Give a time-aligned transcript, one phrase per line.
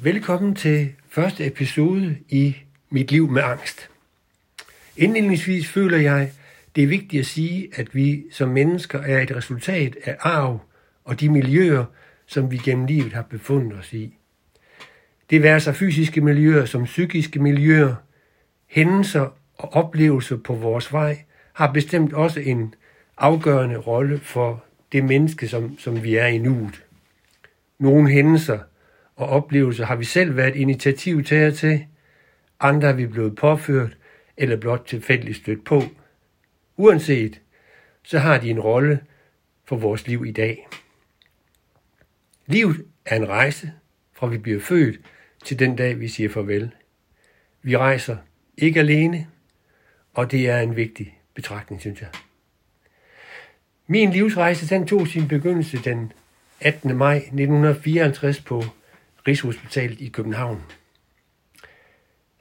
[0.00, 2.56] Velkommen til første episode i
[2.90, 3.88] Mit liv med angst.
[4.96, 6.32] Indledningsvis føler jeg,
[6.76, 10.60] det er vigtigt at sige, at vi som mennesker er et resultat af arv
[11.04, 11.84] og de miljøer,
[12.26, 14.16] som vi gennem livet har befundet os i.
[15.30, 17.94] Det være sig fysiske miljøer som psykiske miljøer,
[18.66, 22.74] hændelser og oplevelser på vores vej har bestemt også en
[23.18, 26.84] afgørende rolle for det menneske, som, som vi er i nuet.
[27.78, 28.58] Nogle hændelser
[29.22, 31.86] og oplevelser har vi selv været initiativtager til,
[32.60, 33.96] andre er vi blevet påført
[34.36, 35.82] eller blot tilfældigt stødt på.
[36.76, 37.40] Uanset,
[38.02, 39.00] så har de en rolle
[39.64, 40.68] for vores liv i dag.
[42.46, 43.72] Livet er en rejse,
[44.12, 45.00] fra vi bliver født
[45.44, 46.70] til den dag, vi siger farvel.
[47.62, 48.16] Vi rejser
[48.56, 49.26] ikke alene,
[50.14, 52.10] og det er en vigtig betragtning, synes jeg.
[53.86, 56.12] Min livsrejse den tog sin begyndelse den
[56.60, 56.96] 18.
[56.96, 58.64] maj 1954 på
[59.28, 60.62] Rigshospitalet i København.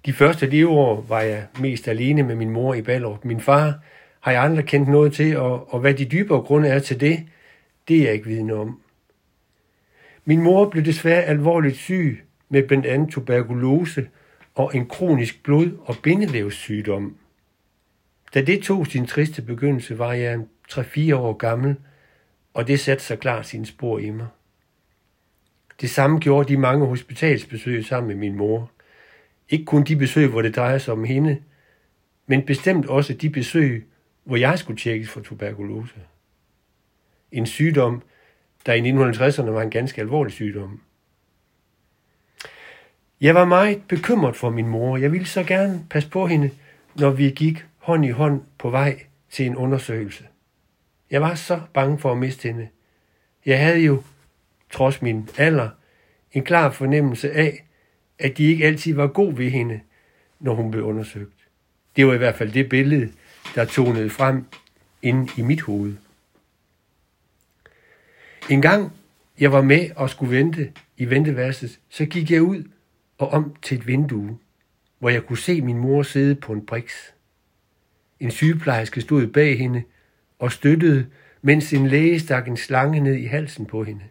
[0.06, 3.26] De første leveår var jeg mest alene med min mor i Ballerup.
[3.26, 3.80] Min far
[4.20, 7.28] har jeg aldrig kendt noget til, og, og hvad de dybere grunde er til det,
[7.88, 8.82] det er jeg ikke vidne om.
[10.26, 14.08] Min mor blev desværre alvorligt syg med blandt andet tuberkulose
[14.56, 17.16] og en kronisk blod- og bindevævssygdom.
[18.34, 20.40] Da det tog sin triste begyndelse, var jeg
[20.72, 21.76] 3-4 år gammel,
[22.54, 24.28] og det satte sig klart sine spor i mig.
[25.82, 28.72] Det samme gjorde de mange hospitalsbesøg sammen med min mor.
[29.50, 31.42] Ikke kun de besøg, hvor det drejer sig om hende,
[32.28, 33.88] men bestemt også de besøg,
[34.24, 35.96] hvor jeg skulle tjekkes for tuberkulose.
[37.32, 38.02] En sygdom,
[38.66, 40.82] der i 1950'erne var en ganske alvorlig sygdom.
[43.22, 44.98] Jeg var meget bekymret for min mor.
[44.98, 46.52] Jeg ville så gerne passe på hende,
[46.96, 50.24] når vi gik hånd i hånd på vej til en undersøgelse.
[51.12, 52.68] Jeg var så bange for at miste hende.
[53.46, 54.04] Jeg havde jo,
[54.72, 55.70] trods min alder,
[56.32, 57.66] en klar fornemmelse af,
[58.20, 59.80] at de ikke altid var god ved hende,
[60.40, 61.48] når hun blev undersøgt.
[61.96, 63.12] Det var i hvert fald det billede,
[63.56, 64.46] der tonede frem
[65.02, 65.96] ind i mit hoved.
[68.50, 68.94] En gang
[69.40, 72.64] jeg var med og skulle vente i venteværelset, så gik jeg ud
[73.18, 74.38] og om til et vindue,
[75.00, 77.14] hvor jeg kunne se min mor sidde på en briks.
[78.20, 79.84] En sygeplejerske stod bag hende
[80.40, 81.08] og støttede,
[81.42, 84.04] mens en læge stak en slange ned i halsen på hende.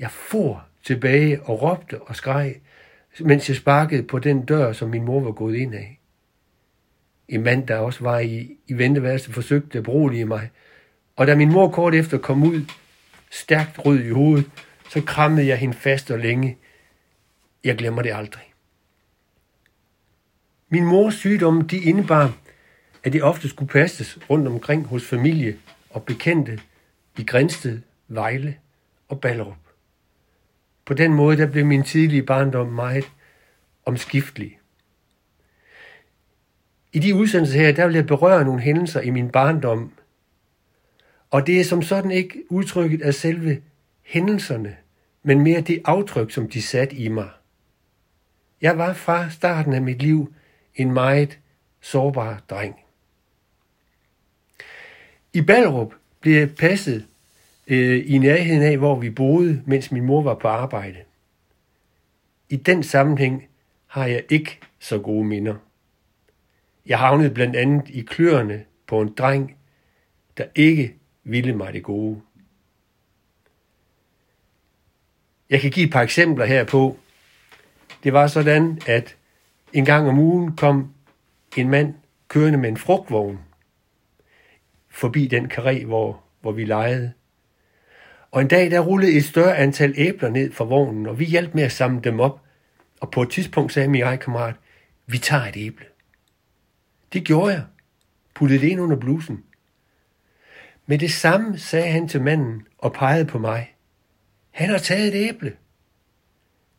[0.00, 2.54] Jeg for tilbage og råbte og skreg,
[3.20, 6.00] mens jeg sparkede på den dør, som min mor var gået ind af.
[7.28, 10.50] En mand, der også var i, i venteværelset, forsøgte at berolige mig,
[11.16, 12.64] og da min mor kort efter kom ud,
[13.30, 14.50] stærkt rød i hovedet,
[14.90, 16.58] så krammede jeg hende fast og længe.
[17.64, 18.52] Jeg glemmer det aldrig.
[20.68, 22.32] Min mors sygdomme, de indebar,
[23.04, 25.56] at det ofte skulle passes rundt omkring hos familie
[25.90, 26.60] og bekendte
[27.18, 28.56] i Grænsted, Vejle
[29.08, 29.69] og Ballerup.
[30.90, 33.12] På den måde der blev min tidlige barndom meget
[33.84, 34.58] omskiftelig.
[36.92, 39.92] I de udsendelser her, der vil jeg berøre nogle hændelser i min barndom,
[41.30, 43.62] og det er som sådan ikke udtrykket af selve
[44.02, 44.76] hændelserne,
[45.22, 47.28] men mere det aftryk, som de satte i mig.
[48.60, 50.34] Jeg var fra starten af mit liv
[50.74, 51.38] en meget
[51.80, 52.76] sårbar dreng.
[55.32, 57.06] I Ballerup blev jeg passet
[57.70, 60.98] øh, i nærheden af, hvor vi boede, mens min mor var på arbejde.
[62.48, 63.48] I den sammenhæng
[63.86, 65.54] har jeg ikke så gode minder.
[66.86, 69.56] Jeg havnede blandt andet i kløerne på en dreng,
[70.38, 70.94] der ikke
[71.24, 72.20] ville mig det gode.
[75.50, 76.98] Jeg kan give et par eksempler herpå.
[78.04, 79.16] Det var sådan, at
[79.72, 80.94] en gang om ugen kom
[81.56, 81.94] en mand
[82.28, 83.38] kørende med en frugtvogn
[84.88, 87.12] forbi den karé, hvor, hvor vi legede.
[88.30, 91.54] Og en dag, der rullede et større antal æbler ned fra vognen, og vi hjalp
[91.54, 92.40] med at samle dem op.
[93.00, 94.54] Og på et tidspunkt sagde min egen kammerat,
[95.06, 95.84] vi tager et æble.
[97.12, 97.64] Det gjorde jeg.
[98.34, 99.44] Puttede det ind under blusen.
[100.86, 103.74] Med det samme sagde han til manden og pegede på mig.
[104.50, 105.56] Han har taget et æble.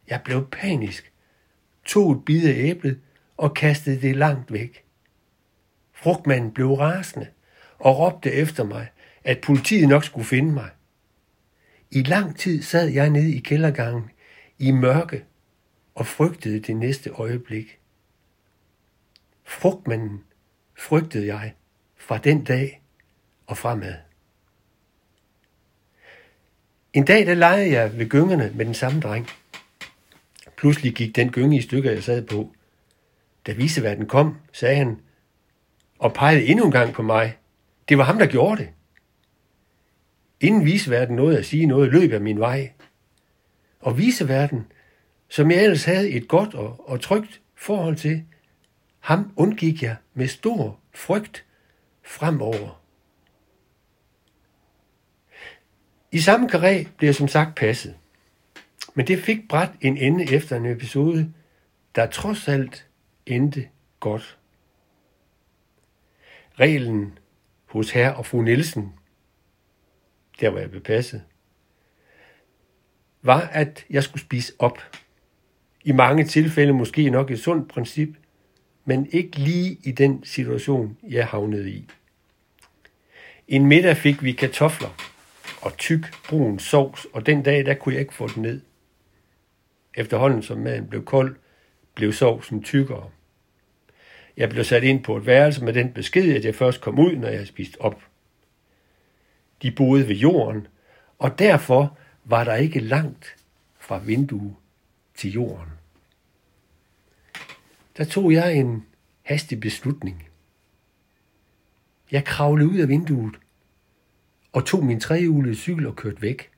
[0.07, 1.12] Jeg blev panisk,
[1.86, 3.00] tog et bid af æblet
[3.38, 4.83] og kastede det langt væk.
[5.94, 7.27] Frugtmanden blev rasende
[7.80, 8.88] og råbte efter mig,
[9.24, 10.69] at politiet nok skulle finde mig.
[11.91, 14.09] I lang tid sad jeg nede i kældergangen
[14.59, 15.25] i mørke
[15.95, 17.79] og frygtede det næste øjeblik.
[19.43, 20.23] Frugtmanden
[20.77, 21.53] frygtede jeg
[21.97, 22.81] fra den dag
[23.47, 23.93] og fremad.
[26.93, 29.27] En dag der legede jeg ved gyngerne med den samme dreng.
[30.57, 32.53] Pludselig gik den gynge i stykker, jeg sad på.
[33.47, 34.99] Da viseverden kom, sagde han,
[35.99, 37.37] og pegede endnu en gang på mig.
[37.89, 38.69] Det var ham, der gjorde det.
[40.41, 42.71] Inden viseverden nåede at sige noget, løb jeg min vej.
[43.79, 44.65] Og viseverden
[45.31, 48.25] som jeg ellers havde et godt og, og trygt forhold til,
[48.99, 51.45] ham undgik jeg med stor frygt
[52.03, 52.81] fremover.
[56.11, 57.95] I samme karé blev jeg som sagt passet.
[58.94, 61.33] Men det fik bræt en ende efter en episode,
[61.95, 62.87] der trods alt
[63.25, 63.67] endte
[63.99, 64.37] godt.
[66.59, 67.17] Reglen
[67.65, 68.94] hos herr og fru Nielsen,
[70.41, 71.21] der hvor jeg blev passet,
[73.21, 74.77] var, at jeg skulle spise op.
[75.83, 78.09] I mange tilfælde måske nok et sundt princip,
[78.85, 81.88] men ikke lige i den situation, jeg havnede i.
[83.47, 84.89] En middag fik vi kartofler
[85.61, 88.61] og tyk brun sovs, og den dag, der kunne jeg ikke få den ned.
[89.95, 91.35] Efterhånden som maden blev kold,
[91.95, 93.09] blev sovsen tykkere.
[94.37, 97.15] Jeg blev sat ind på et værelse med den besked, at jeg først kom ud,
[97.15, 98.01] når jeg havde spist op.
[99.61, 100.67] De boede ved jorden,
[101.19, 103.35] og derfor var der ikke langt
[103.79, 104.55] fra vindue
[105.15, 105.69] til jorden.
[107.97, 108.85] Der tog jeg en
[109.21, 110.27] hastig beslutning.
[112.11, 113.35] Jeg kravlede ud af vinduet
[114.51, 116.49] og tog min trehjulede cykel og kørte væk.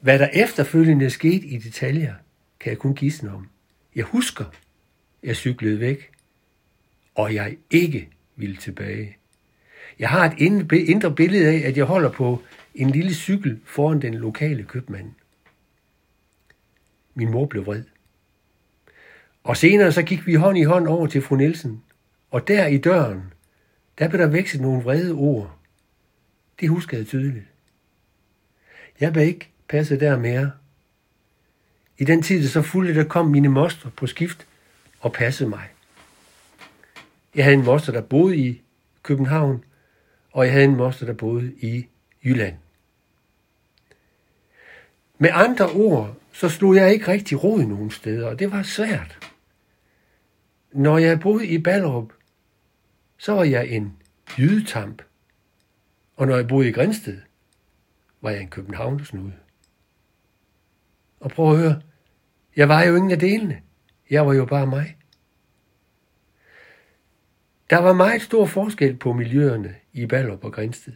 [0.00, 2.14] Hvad der efterfølgende skete i detaljer,
[2.60, 3.48] kan jeg kun gisne om.
[3.94, 4.44] Jeg husker,
[5.22, 6.10] jeg cyklede væk,
[7.14, 9.16] og jeg ikke ville tilbage.
[9.98, 10.34] Jeg har et
[10.88, 12.42] indre billede af, at jeg holder på
[12.74, 15.10] en lille cykel foran den lokale købmand.
[17.14, 17.82] Min mor blev vred.
[19.44, 21.82] Og senere så gik vi hånd i hånd over til fru Nielsen,
[22.30, 23.22] og der i døren,
[23.98, 25.58] der blev der vækset nogle vrede ord.
[26.60, 27.44] Det husker jeg tydeligt.
[29.00, 30.52] Jeg blev ikke passet der mere.
[31.98, 34.46] I den tid, så fulgte, der kom mine moster på skift
[35.00, 35.68] og passede mig.
[37.34, 38.62] Jeg havde en moster, der boede i
[39.02, 39.64] København,
[40.34, 41.86] og jeg havde en moster, der boede i
[42.24, 42.56] Jylland.
[45.18, 49.30] Med andre ord, så slog jeg ikke rigtig rod nogen steder, og det var svært.
[50.72, 52.12] Når jeg boede i Ballerup,
[53.18, 53.96] så var jeg en
[54.38, 55.02] jydetamp.
[56.16, 57.20] Og når jeg boede i Grænsted,
[58.20, 59.32] var jeg en københavnersnude.
[61.20, 61.82] Og prøv at høre,
[62.56, 63.62] jeg var jo ingen af delene.
[64.10, 64.96] Jeg var jo bare mig.
[67.70, 70.92] Der var meget stor forskel på miljøerne i Ballup og Grænsted.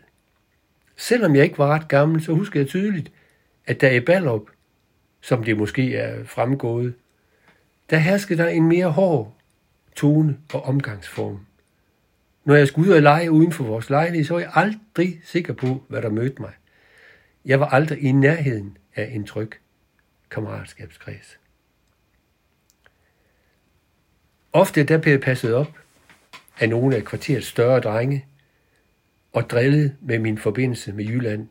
[0.96, 3.12] Selvom jeg ikke var ret gammel, så husker jeg tydeligt,
[3.66, 4.42] at der i Ballup,
[5.20, 6.94] som det måske er fremgået,
[7.90, 9.36] der herskede der en mere hård
[9.96, 11.46] tone og omgangsform.
[12.44, 15.52] Når jeg skulle ud og lege uden for vores lejlighed, så var jeg aldrig sikker
[15.52, 16.52] på, hvad der mødte mig.
[17.44, 19.50] Jeg var aldrig i nærheden af en tryg
[20.30, 21.38] kammeratskabskreds.
[24.52, 25.72] Ofte der blev jeg passet op
[26.60, 28.26] af nogle af kvarterets større drenge
[29.32, 31.48] og drillet med min forbindelse med Jylland,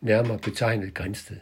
[0.00, 1.36] nærmere betegnet Grænsted.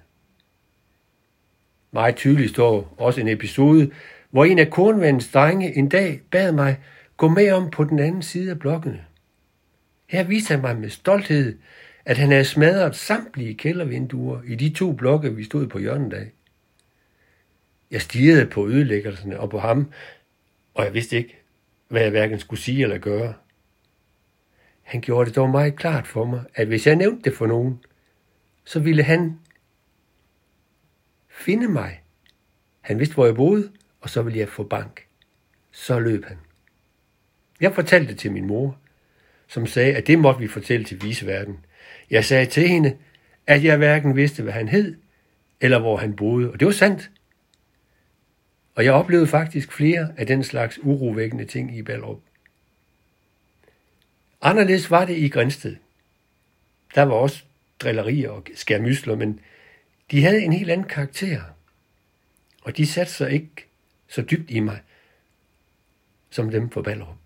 [1.90, 3.90] Meget tydeligt står også en episode,
[4.30, 6.78] hvor en af kornvandens drenge en dag bad mig
[7.16, 9.04] gå med om på den anden side af blokkene.
[10.06, 11.58] Her viste han mig med stolthed,
[12.04, 16.30] at han havde smadret samtlige kældervinduer i de to blokke, vi stod på hjørnet af.
[17.90, 19.92] Jeg stirrede på ødelæggelserne og på ham,
[20.74, 21.37] og jeg vidste ikke,
[21.88, 23.34] hvad jeg hverken skulle sige eller gøre.
[24.82, 27.80] Han gjorde det dog meget klart for mig, at hvis jeg nævnte det for nogen,
[28.64, 29.38] så ville han
[31.28, 32.02] finde mig.
[32.80, 35.06] Han vidste, hvor jeg boede, og så ville jeg få bank.
[35.70, 36.36] Så løb han.
[37.60, 38.78] Jeg fortalte det til min mor,
[39.48, 41.64] som sagde, at det måtte vi fortælle til viseverden.
[42.10, 42.96] Jeg sagde til hende,
[43.46, 44.96] at jeg hverken vidste, hvad han hed,
[45.60, 47.10] eller hvor han boede, og det var sandt.
[48.78, 52.20] Og jeg oplevede faktisk flere af den slags urovækkende ting i Ballerup.
[54.42, 55.76] Anderledes var det i Grænsted.
[56.94, 57.44] Der var også
[57.80, 59.40] drillerier og skærmysler, men
[60.10, 61.42] de havde en helt anden karakter.
[62.62, 63.66] Og de satte sig ikke
[64.08, 64.80] så dybt i mig,
[66.30, 67.16] som dem for Ballerup.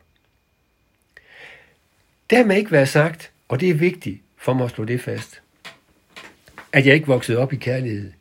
[2.30, 5.42] Dermed ikke være sagt, og det er vigtigt for mig at slå det fast,
[6.72, 8.12] at jeg ikke voksede op i kærlighed.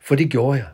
[0.00, 0.68] For det gjorde jeg.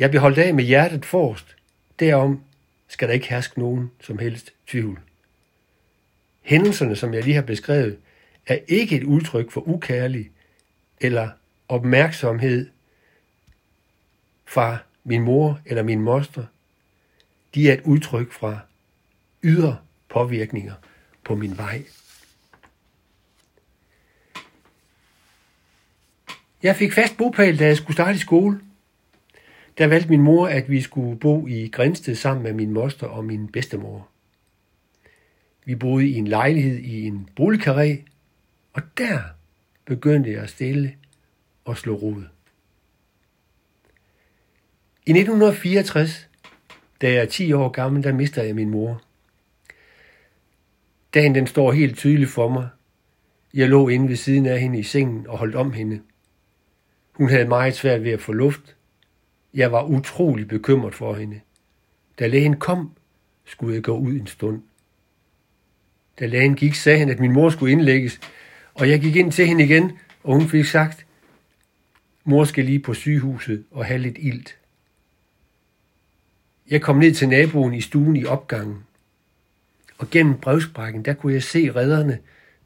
[0.00, 1.56] Jeg blev holdt af med hjertet forrest.
[1.98, 2.44] Derom
[2.88, 5.00] skal der ikke herske nogen som helst tvivl.
[6.42, 7.98] Hændelserne, som jeg lige har beskrevet,
[8.46, 10.30] er ikke et udtryk for ukærlig
[11.00, 11.30] eller
[11.68, 12.68] opmærksomhed
[14.46, 16.44] fra min mor eller min moster.
[17.54, 18.58] De er et udtryk fra
[19.42, 19.78] ydre
[20.08, 20.74] påvirkninger
[21.24, 21.84] på min vej.
[26.62, 28.60] Jeg fik fast bopæl, da jeg skulle starte i skole.
[29.80, 33.24] Der valgte min mor, at vi skulle bo i Grænsted sammen med min moster og
[33.24, 34.08] min bedstemor.
[35.64, 38.04] Vi boede i en lejlighed i en boligkarré,
[38.72, 39.18] og der
[39.84, 40.94] begyndte jeg at stille
[41.64, 42.24] og slå rod.
[45.06, 46.28] I 1964,
[47.00, 49.02] da jeg er 10 år gammel, der mister jeg min mor.
[51.14, 52.68] Dagen den står helt tydeligt for mig.
[53.54, 56.00] Jeg lå inde ved siden af hende i sengen og holdt om hende.
[57.12, 58.76] Hun havde meget svært ved at få luft.
[59.54, 61.40] Jeg var utrolig bekymret for hende.
[62.18, 62.92] Da lægen kom,
[63.44, 64.62] skulle jeg gå ud en stund.
[66.20, 68.20] Da lægen gik, sagde han, at min mor skulle indlægges,
[68.74, 71.06] og jeg gik ind til hende igen, og hun fik sagt,
[72.24, 74.56] mor skal lige på sygehuset og have lidt ilt.
[76.70, 78.84] Jeg kom ned til naboen i stuen i opgangen,
[79.98, 82.18] og gennem brevsprækken, der kunne jeg se redderne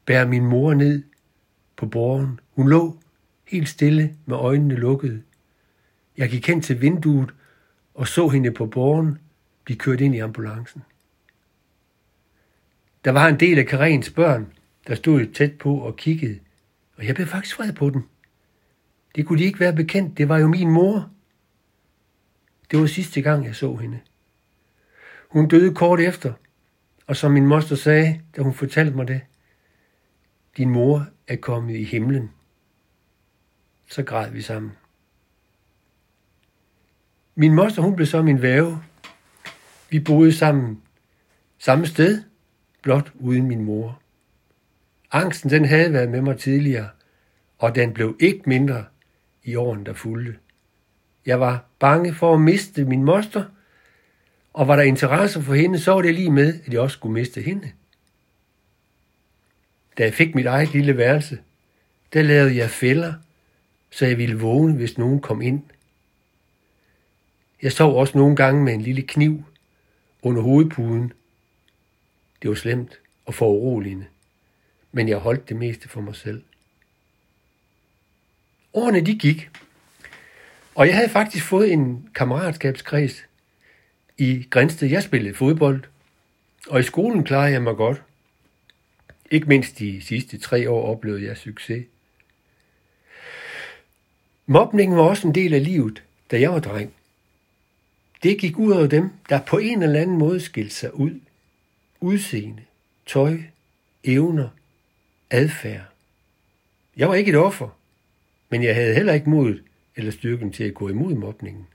[0.05, 1.03] bære min mor ned
[1.75, 2.39] på borgen.
[2.51, 2.97] Hun lå
[3.47, 5.21] helt stille med øjnene lukkede.
[6.17, 7.33] Jeg gik hen til vinduet
[7.93, 9.19] og så hende på borgen
[9.63, 10.83] blive kørt ind i ambulancen.
[13.05, 14.53] Der var en del af Karens børn,
[14.87, 16.39] der stod tæt på og kiggede,
[16.95, 18.05] og jeg blev faktisk vred på den.
[19.15, 21.09] Det kunne de ikke være bekendt, det var jo min mor.
[22.71, 23.99] Det var sidste gang, jeg så hende.
[25.29, 26.33] Hun døde kort efter,
[27.07, 29.21] og som min moster sagde, da hun fortalte mig det,
[30.57, 32.31] din mor er kommet i himlen.
[33.87, 34.71] Så græd vi sammen.
[37.35, 38.83] Min moster, hun blev så min væve.
[39.89, 40.81] Vi boede sammen
[41.57, 42.23] samme sted,
[42.81, 44.01] blot uden min mor.
[45.11, 46.89] Angsten, den havde været med mig tidligere,
[47.57, 48.85] og den blev ikke mindre
[49.43, 50.35] i årene, der fulgte.
[51.25, 53.43] Jeg var bange for at miste min moster,
[54.53, 57.13] og var der interesse for hende, så var det lige med, at jeg også skulle
[57.13, 57.71] miste hende.
[59.97, 61.39] Da jeg fik mit eget lille værelse,
[62.13, 63.13] der lavede jeg fælder,
[63.89, 65.63] så jeg ville vågne, hvis nogen kom ind.
[67.61, 69.43] Jeg sov også nogle gange med en lille kniv
[70.21, 71.13] under hovedpuden.
[72.41, 74.05] Det var slemt og foruroligende,
[74.91, 76.43] men jeg holdt det meste for mig selv.
[78.73, 79.49] Årene de gik,
[80.75, 83.25] og jeg havde faktisk fået en kammeratskabskreds
[84.17, 84.87] i Grænsted.
[84.87, 85.83] Jeg spillede fodbold,
[86.67, 88.03] og i skolen klarede jeg mig godt.
[89.31, 91.85] Ikke mindst de sidste tre år oplevede jeg succes.
[94.45, 96.93] Mobningen var også en del af livet, da jeg var dreng.
[98.25, 101.19] Det gik ud over dem, der på en eller anden måde skilte sig ud.
[101.99, 102.63] Udseende,
[103.05, 103.37] tøj,
[104.03, 104.49] evner,
[105.29, 105.81] adfærd.
[106.97, 107.77] Jeg var ikke et offer,
[108.49, 109.63] men jeg havde heller ikke modet
[109.95, 111.67] eller styrken til at gå imod mobningen.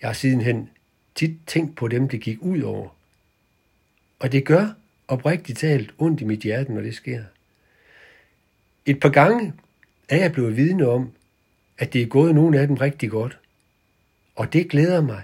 [0.00, 0.70] Jeg har sidenhen
[1.14, 2.88] tit tænkt på dem, det gik ud over.
[4.18, 4.68] Og det gør
[5.08, 7.24] oprigtigt talt ondt i mit hjerte, når det sker.
[8.86, 9.52] Et par gange
[10.08, 11.12] er jeg blevet vidne om,
[11.78, 13.38] at det er gået nogen af dem rigtig godt.
[14.36, 15.22] Og det glæder mig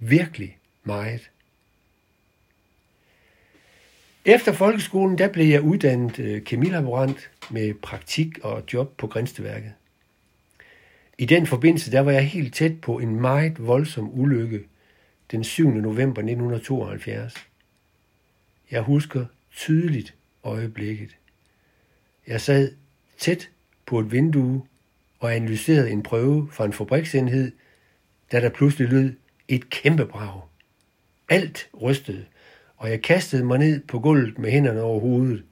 [0.00, 1.30] virkelig meget.
[4.24, 9.72] Efter folkeskolen, der blev jeg uddannet øh, kemilaborant med praktik og job på Grænsteværket.
[11.18, 14.64] I den forbindelse, der var jeg helt tæt på en meget voldsom ulykke
[15.30, 15.70] den 7.
[15.70, 17.34] november 1972.
[18.70, 19.26] Jeg husker
[19.56, 20.14] tydeligt
[20.44, 21.16] øjeblikket.
[22.26, 22.72] Jeg sad
[23.18, 23.50] tæt
[23.86, 24.62] på et vindue
[25.18, 27.52] og analyserede en prøve fra en fabriksenhed,
[28.32, 29.12] da der pludselig lød
[29.48, 30.42] et kæmpe brag.
[31.28, 32.24] Alt rystede,
[32.76, 35.44] og jeg kastede mig ned på gulvet med hænderne over hovedet.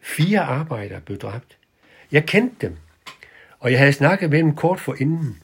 [0.00, 1.58] Fire arbejdere blev dræbt.
[2.12, 2.76] Jeg kendte dem,
[3.58, 5.42] og jeg havde snakket med dem kort for inden.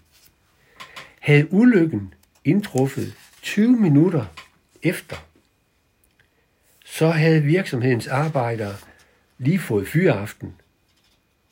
[1.20, 4.26] Havde ulykken indtruffet 20 minutter
[4.82, 5.16] efter,
[6.84, 8.76] så havde virksomhedens arbejdere
[9.38, 10.54] lige fået fyreaften.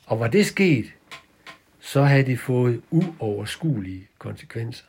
[0.05, 0.85] Og var det sket,
[1.93, 4.85] så havde det fået uoverskuelige konsekvenser.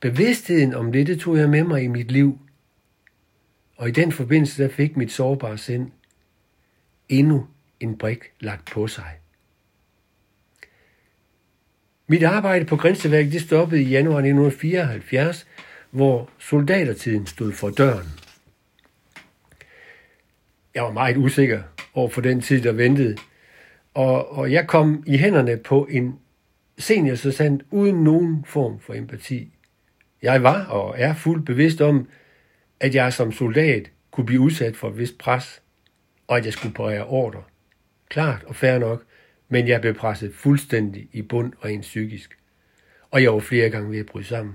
[0.00, 2.38] Bevidstheden om dette tog jeg med mig i mit liv,
[3.76, 5.90] og i den forbindelse der fik mit sårbare sind
[7.08, 7.46] endnu
[7.80, 9.18] en brik lagt på sig.
[12.06, 15.46] Mit arbejde på Grænseværket det stoppede i januar 1974,
[15.90, 18.08] hvor soldatertiden stod for døren.
[20.74, 21.62] Jeg var meget usikker
[21.94, 23.16] over for den tid, der ventede,
[23.94, 26.18] og, og jeg kom i hænderne på en
[26.78, 29.52] seniorsergeant uden nogen form for empati.
[30.22, 32.08] Jeg var og er fuldt bevidst om,
[32.80, 35.62] at jeg som soldat kunne blive udsat for et vist pres,
[36.26, 37.42] og at jeg skulle parere ordre.
[38.08, 39.04] Klart og fair nok,
[39.48, 42.38] men jeg blev presset fuldstændig i bund rent psykisk,
[43.10, 44.54] og jeg var flere gange ved at bryde sammen.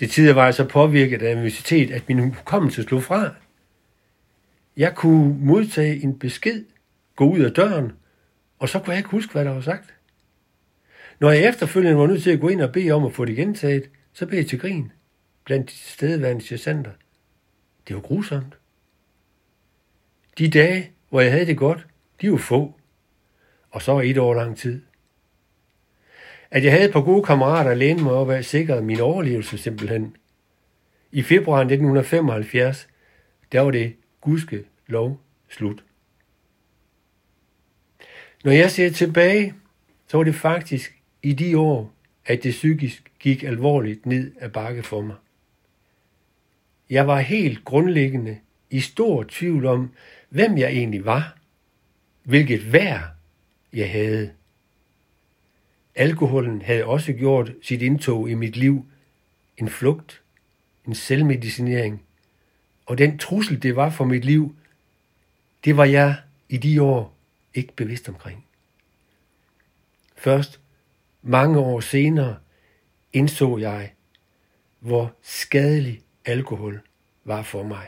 [0.00, 3.34] Det tider var jeg så påvirket af nervøsitet, at min hukommelse slog fra.
[4.76, 6.64] Jeg kunne modtage en besked,
[7.16, 7.92] gå ud af døren,
[8.58, 9.94] og så kunne jeg ikke huske, hvad der var sagt.
[11.20, 13.36] Når jeg efterfølgende var nødt til at gå ind og bede om at få det
[13.36, 14.92] gentaget, så blev jeg til grin
[15.44, 16.90] blandt de stedværende sergeanter.
[17.88, 18.58] Det var grusomt.
[20.38, 21.86] De dage, hvor jeg havde det godt,
[22.20, 22.74] de var få
[23.70, 24.82] og så et år lang tid.
[26.50, 29.58] At jeg havde et par gode kammerater at læne mig op af, sikrede min overlevelse
[29.58, 30.16] simpelthen.
[31.12, 32.88] I februar 1975,
[33.52, 35.85] der var det gudske lov slut.
[38.46, 39.54] Når jeg ser tilbage,
[40.06, 41.92] så var det faktisk i de år,
[42.26, 45.16] at det psykisk gik alvorligt ned ad bakke for mig.
[46.90, 48.38] Jeg var helt grundlæggende
[48.70, 49.90] i stor tvivl om,
[50.28, 51.36] hvem jeg egentlig var,
[52.22, 53.02] hvilket værd
[53.72, 54.30] jeg havde.
[55.94, 58.86] Alkoholen havde også gjort sit indtog i mit liv,
[59.56, 60.22] en flugt,
[60.86, 62.02] en selvmedicinering,
[62.86, 64.56] og den trussel, det var for mit liv,
[65.64, 66.16] det var jeg
[66.48, 67.15] i de år
[67.56, 68.46] ikke bevidst omkring.
[70.16, 70.60] Først
[71.22, 72.36] mange år senere
[73.12, 73.92] indså jeg,
[74.80, 76.80] hvor skadelig alkohol
[77.24, 77.86] var for mig.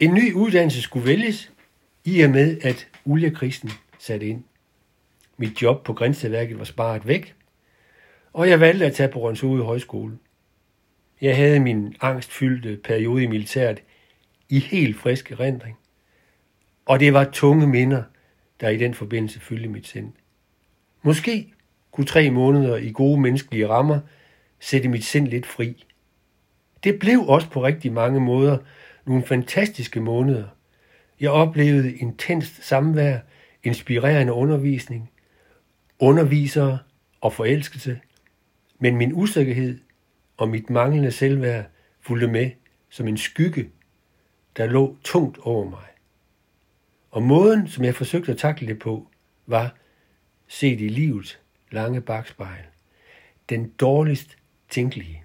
[0.00, 1.52] En ny uddannelse skulle vælges,
[2.04, 4.44] i og med at oliekrisen satte ind.
[5.36, 7.34] Mit job på Grænseværket var sparet væk,
[8.32, 10.18] og jeg valgte at tage på Rønshoved Højskole.
[11.20, 13.82] Jeg havde min angstfyldte periode i militæret
[14.48, 15.78] i helt frisk erindring,
[16.86, 18.02] og det var tunge minder,
[18.60, 20.12] der i den forbindelse fyldte mit sind.
[21.02, 21.52] Måske
[21.90, 24.00] kunne tre måneder i gode menneskelige rammer
[24.60, 25.84] sætte mit sind lidt fri.
[26.84, 28.58] Det blev også på rigtig mange måder
[29.04, 30.44] nogle fantastiske måneder.
[31.20, 33.18] Jeg oplevede intenst samvær,
[33.62, 35.10] inspirerende undervisning,
[35.98, 36.78] undervisere
[37.20, 38.00] og forelskelse,
[38.78, 39.78] men min usikkerhed
[40.36, 41.64] og mit manglende selvværd
[42.00, 42.50] fulgte med
[42.90, 43.70] som en skygge,
[44.56, 45.91] der lå tungt over mig.
[47.12, 49.08] Og måden, som jeg forsøgte at takle det på,
[49.46, 49.74] var
[50.48, 51.38] set i livets
[51.70, 52.64] lange bagspejl.
[53.48, 54.36] Den dårligst
[54.70, 55.24] tænkelige.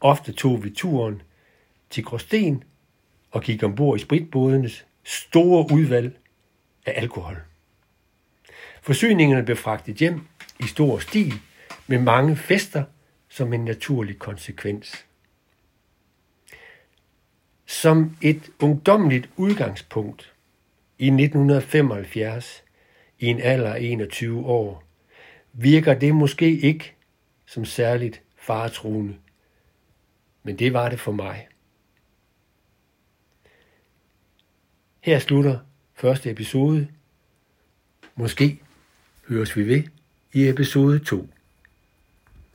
[0.00, 1.22] Ofte tog vi turen
[1.90, 2.64] til Gråsten
[3.30, 6.18] og gik ombord i spritbådenes store udvalg
[6.86, 7.42] af alkohol.
[8.82, 10.20] Forsyningerne blev fragtet hjem
[10.60, 11.32] i stor stil
[11.86, 12.84] med mange fester
[13.28, 15.06] som en naturlig konsekvens.
[17.66, 20.34] Som et ungdomligt udgangspunkt
[21.00, 22.64] i 1975
[23.18, 24.84] i en alder af 21 år,
[25.52, 26.94] virker det måske ikke
[27.46, 29.16] som særligt faretruende,
[30.42, 31.48] men det var det for mig.
[35.00, 35.58] Her slutter
[35.94, 36.88] første episode.
[38.14, 38.60] Måske
[39.28, 39.82] høres vi ved
[40.32, 41.28] i episode 2.